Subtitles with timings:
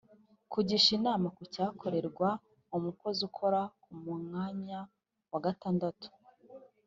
[0.51, 2.29] Kugisha inama ku cyakorerwa
[2.77, 3.89] umukozi ukora ku
[4.27, 4.79] mwanya
[5.31, 6.07] wa gatandatu